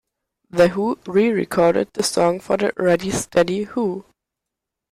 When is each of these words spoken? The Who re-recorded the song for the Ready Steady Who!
The 0.49 0.69
Who 0.69 0.97
re-recorded 1.05 1.89
the 1.93 2.01
song 2.01 2.39
for 2.39 2.57
the 2.57 2.73
Ready 2.75 3.11
Steady 3.11 3.65
Who! 3.65 4.03